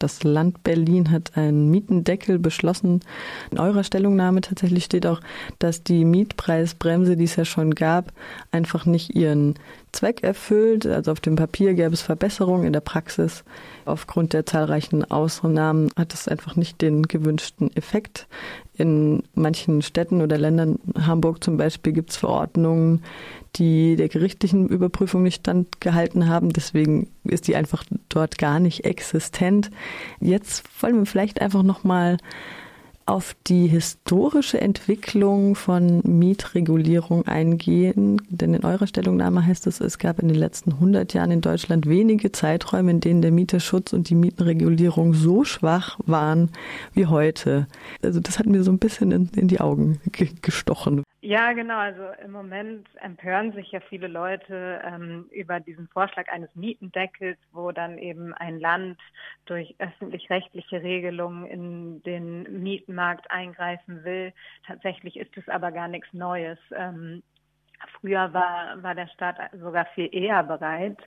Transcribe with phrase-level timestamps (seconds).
[0.00, 3.00] Das Land Berlin hat einen Mietendeckel beschlossen.
[3.50, 5.20] In eurer Stellungnahme tatsächlich steht auch,
[5.58, 8.10] dass die Mietpreisbremse, die es ja schon gab,
[8.50, 9.54] einfach nicht ihren
[9.92, 10.86] Zweck erfüllt.
[10.86, 13.44] Also auf dem Papier gäbe es Verbesserungen, in der Praxis
[13.84, 18.26] aufgrund der zahlreichen Ausnahmen hat es einfach nicht den gewünschten Effekt.
[18.74, 23.02] In manchen Städten oder Ländern, Hamburg zum Beispiel, gibt es Verordnungen,
[23.56, 26.50] die der gerichtlichen Überprüfung nicht standgehalten haben.
[26.50, 29.70] Deswegen ist die einfach dort gar nicht existent.
[30.20, 32.16] Jetzt wollen wir vielleicht einfach noch mal
[33.10, 38.22] auf die historische Entwicklung von Mietregulierung eingehen.
[38.28, 41.88] Denn in eurer Stellungnahme heißt es, es gab in den letzten 100 Jahren in Deutschland
[41.88, 46.50] wenige Zeiträume, in denen der Mieterschutz und die Mietenregulierung so schwach waren
[46.94, 47.66] wie heute.
[48.00, 50.00] Also das hat mir so ein bisschen in, in die Augen
[50.40, 51.02] gestochen.
[51.22, 51.76] Ja, genau.
[51.76, 57.72] Also im Moment empören sich ja viele Leute ähm, über diesen Vorschlag eines Mietendeckels, wo
[57.72, 58.98] dann eben ein Land
[59.44, 64.32] durch öffentlich-rechtliche Regelungen in den Mietenmarkt eingreifen will.
[64.66, 66.58] Tatsächlich ist es aber gar nichts Neues.
[66.74, 67.22] Ähm,
[68.00, 70.98] früher war, war der Staat sogar viel eher bereit,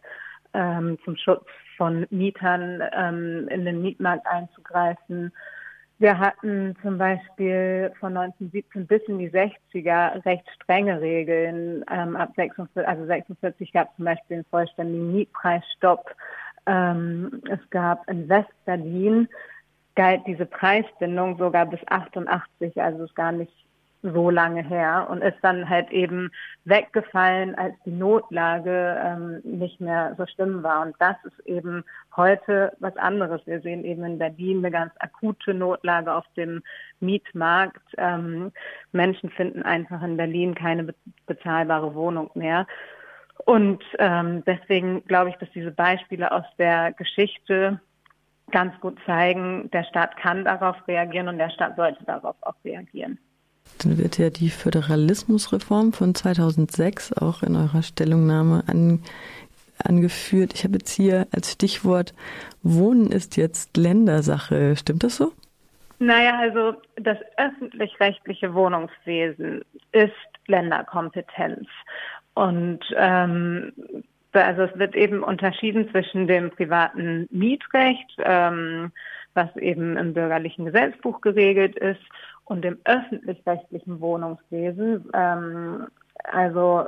[0.54, 5.34] ähm, zum Schutz von Mietern ähm, in den Mietmarkt einzugreifen
[6.04, 11.86] wir hatten zum Beispiel von 1917 bis in die 60er recht strenge Regeln.
[11.90, 16.14] Ähm, ab 46, also 46 gab es zum Beispiel einen vollständigen Mietpreisstopp.
[16.66, 19.30] Ähm, es gab in Westberlin
[19.96, 23.54] galt diese Preisbindung sogar bis 88, also ist gar nicht
[24.04, 26.30] so lange her und ist dann halt eben
[26.66, 30.82] weggefallen, als die Notlage ähm, nicht mehr so schlimm war.
[30.82, 31.84] Und das ist eben
[32.16, 33.42] heute was anderes.
[33.46, 36.62] Wir sehen eben in Berlin eine ganz akute Notlage auf dem
[37.00, 37.82] Mietmarkt.
[37.98, 38.52] Ähm,
[38.92, 40.94] Menschen finden einfach in Berlin keine be
[41.26, 42.68] bezahlbare Wohnung mehr.
[43.46, 47.80] Und ähm, deswegen glaube ich, dass diese Beispiele aus der Geschichte
[48.52, 53.18] ganz gut zeigen, der Staat kann darauf reagieren und der Staat sollte darauf auch reagieren.
[53.80, 59.04] Dann wird ja die Föderalismusreform von 2006 auch in eurer Stellungnahme an,
[59.84, 60.54] angeführt.
[60.54, 62.14] Ich habe jetzt hier als Stichwort
[62.62, 64.76] Wohnen ist jetzt Ländersache.
[64.78, 65.34] Stimmt das so?
[66.00, 70.14] Naja, also das öffentlich-rechtliche Wohnungswesen ist
[70.48, 71.68] Länderkompetenz.
[72.34, 73.74] Und ähm,
[74.34, 78.92] also es wird eben unterschieden zwischen dem privaten Mietrecht, ähm,
[79.34, 82.02] was eben im bürgerlichen Gesetzbuch geregelt ist,
[82.46, 85.10] und dem öffentlich-rechtlichen Wohnungswesen.
[85.14, 85.88] Ähm,
[86.24, 86.88] also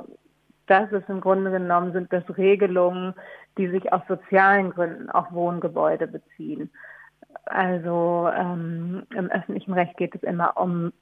[0.66, 3.14] das ist im Grunde genommen sind das Regelungen,
[3.56, 6.70] die sich aus sozialen Gründen auf Wohngebäude beziehen.
[7.46, 10.92] Also ähm, im öffentlichen Recht geht es immer um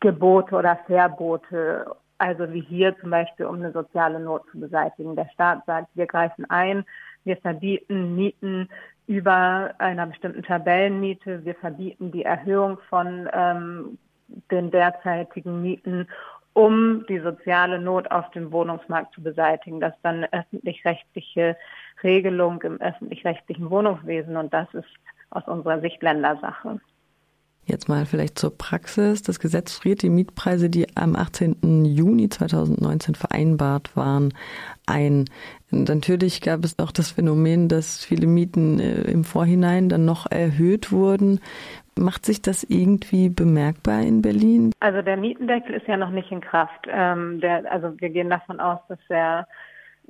[0.00, 1.86] Gebote oder Verbote,
[2.18, 5.16] also wie hier zum Beispiel um eine soziale Not zu beseitigen.
[5.16, 6.84] Der Staat sagt, wir greifen ein,
[7.24, 8.68] wir verbieten Mieten
[9.06, 13.98] über einer bestimmten Tabellenmiete, wir verbieten die Erhöhung von ähm,
[14.50, 16.08] den derzeitigen Mieten,
[16.54, 19.80] um die soziale Not auf dem Wohnungsmarkt zu beseitigen.
[19.80, 21.56] Das ist dann eine öffentlich-rechtliche
[22.02, 24.88] Regelung im öffentlich-rechtlichen Wohnungswesen und das ist
[25.30, 26.80] aus unserer Sicht Ländersache.
[27.66, 29.22] Jetzt mal vielleicht zur Praxis.
[29.22, 31.84] Das Gesetz friert die Mietpreise, die am 18.
[31.84, 34.34] Juni 2019 vereinbart waren,
[34.86, 35.24] ein.
[35.70, 40.92] Natürlich gab es auch das Phänomen, dass viele Mieten äh, im Vorhinein dann noch erhöht
[40.92, 41.40] wurden.
[41.96, 44.72] Macht sich das irgendwie bemerkbar in Berlin?
[44.80, 46.86] Also der Mietendeckel ist ja noch nicht in Kraft.
[46.88, 49.48] Ähm, also wir gehen davon aus, dass er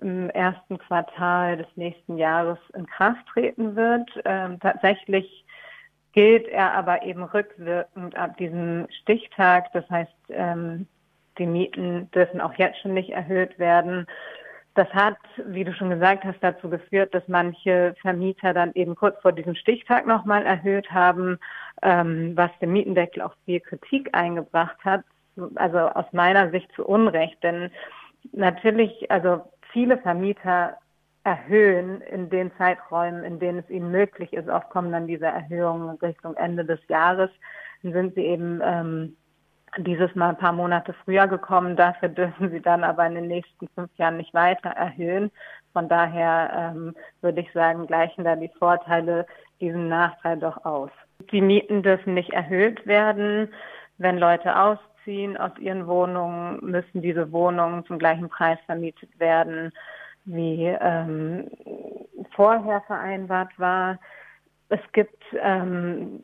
[0.00, 4.10] im ersten Quartal des nächsten Jahres in Kraft treten wird.
[4.24, 5.44] Ähm, tatsächlich
[6.14, 9.72] gilt er aber eben rückwirkend ab diesem Stichtag.
[9.72, 10.86] Das heißt, ähm,
[11.38, 14.06] die Mieten dürfen auch jetzt schon nicht erhöht werden.
[14.74, 19.20] Das hat, wie du schon gesagt hast, dazu geführt, dass manche Vermieter dann eben kurz
[19.22, 21.38] vor diesem Stichtag nochmal erhöht haben,
[21.82, 25.02] ähm, was dem Mietendeckel auch viel Kritik eingebracht hat.
[25.56, 27.70] Also aus meiner Sicht zu Unrecht, denn
[28.32, 29.42] natürlich, also
[29.72, 30.76] viele Vermieter
[31.24, 34.48] erhöhen in den Zeiträumen, in denen es ihnen möglich ist.
[34.48, 37.30] Oft kommen dann diese Erhöhungen Richtung Ende des Jahres.
[37.82, 39.16] Dann sind sie eben ähm,
[39.78, 41.76] dieses Mal ein paar Monate früher gekommen.
[41.76, 45.30] Dafür dürfen sie dann aber in den nächsten fünf Jahren nicht weiter erhöhen.
[45.72, 49.26] Von daher ähm, würde ich sagen, gleichen da die Vorteile
[49.60, 50.90] diesen Nachteil doch aus.
[51.32, 53.48] Die Mieten dürfen nicht erhöht werden.
[53.96, 59.72] Wenn Leute ausziehen aus ihren Wohnungen, müssen diese Wohnungen zum gleichen Preis vermietet werden,
[60.24, 61.50] wie ähm,
[62.34, 63.98] vorher vereinbart war.
[64.68, 66.20] Es gibt ähm,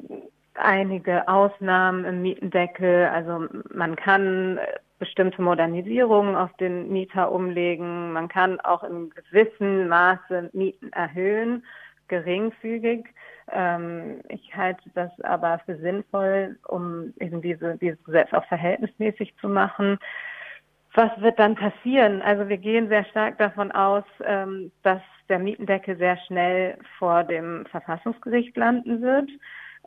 [0.55, 3.06] einige Ausnahmen im Mietendeckel.
[3.06, 4.58] Also man kann
[4.99, 8.12] bestimmte Modernisierungen auf den Mieter umlegen.
[8.12, 11.64] Man kann auch in gewissem Maße Mieten erhöhen,
[12.08, 13.06] geringfügig.
[13.53, 19.49] Ähm, ich halte das aber für sinnvoll, um eben diese, dieses Gesetz auch verhältnismäßig zu
[19.49, 19.99] machen.
[20.95, 22.21] Was wird dann passieren?
[22.21, 27.65] Also wir gehen sehr stark davon aus, ähm, dass der Mietendeckel sehr schnell vor dem
[27.67, 29.31] Verfassungsgericht landen wird.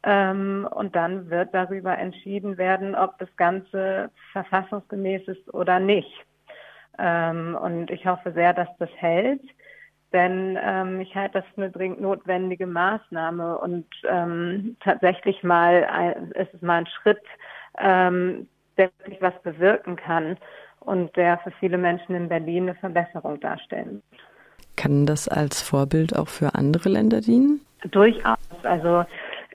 [0.03, 6.25] Ähm, und dann wird darüber entschieden werden, ob das Ganze verfassungsgemäß ist oder nicht.
[6.97, 9.41] Ähm, und ich hoffe sehr, dass das hält,
[10.11, 16.31] denn ähm, ich halte das für eine dringend notwendige Maßnahme und ähm, tatsächlich mal ein,
[16.31, 17.23] ist es mal ein Schritt,
[17.79, 18.47] ähm,
[18.77, 20.37] der wirklich was bewirken kann
[20.85, 24.01] und der für viele Menschen in Berlin eine Verbesserung darstellen.
[24.75, 27.61] Kann das als Vorbild auch für andere Länder dienen?
[27.91, 28.37] Durchaus.
[28.63, 29.05] Also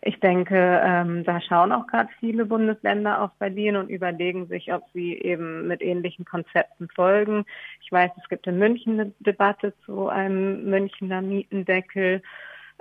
[0.02, 4.84] ich denke, ähm, da schauen auch gerade viele Bundesländer auf Berlin und überlegen sich, ob
[4.94, 7.44] sie eben mit ähnlichen Konzepten folgen.
[7.82, 12.22] Ich weiß, es gibt in München eine Debatte zu einem Münchner Mietendeckel.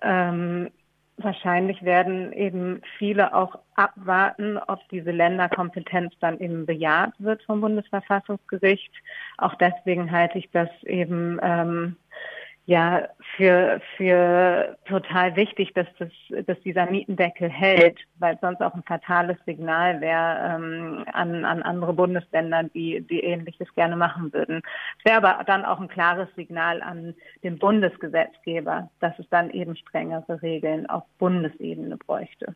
[0.01, 0.69] Ähm,
[1.17, 8.91] wahrscheinlich werden eben viele auch abwarten, ob diese Länderkompetenz dann eben bejaht wird vom Bundesverfassungsgericht.
[9.37, 11.95] Auch deswegen halte ich das eben ähm,
[12.67, 16.09] ja für für total wichtig, dass das
[16.45, 21.93] dass dieser Mietendeckel hält, weil sonst auch ein fatales Signal wäre ähm, an an andere
[21.93, 24.61] Bundesländer, die die ähnliches gerne machen würden.
[24.99, 29.77] Es wäre aber dann auch ein klares Signal an den Bundesgesetzgeber, dass es dann eben
[29.77, 32.53] strengere Regeln auf Bundesebene bräuchte.